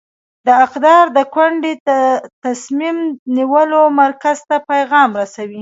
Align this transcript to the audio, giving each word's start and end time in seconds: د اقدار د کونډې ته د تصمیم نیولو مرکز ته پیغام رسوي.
د 0.47 0.47
اقدار 0.65 1.05
د 1.17 1.19
کونډې 1.33 1.73
ته 1.85 1.97
د 2.19 2.23
تصمیم 2.45 2.97
نیولو 3.35 3.81
مرکز 4.01 4.37
ته 4.49 4.55
پیغام 4.71 5.09
رسوي. 5.21 5.49